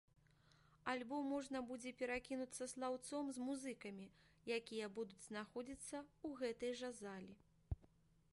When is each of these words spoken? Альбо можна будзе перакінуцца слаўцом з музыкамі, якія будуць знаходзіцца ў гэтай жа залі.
Альбо 0.93 1.17
можна 1.33 1.59
будзе 1.71 1.91
перакінуцца 1.99 2.69
слаўцом 2.73 3.29
з 3.37 3.45
музыкамі, 3.49 4.09
якія 4.57 4.91
будуць 4.97 5.23
знаходзіцца 5.29 5.97
ў 6.03 6.43
гэтай 6.43 6.71
жа 6.83 6.89
залі. 7.05 7.33